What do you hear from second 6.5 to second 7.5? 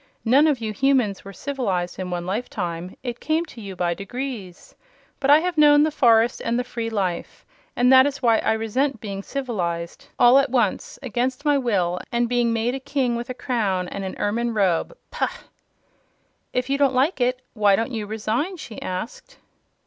the free life,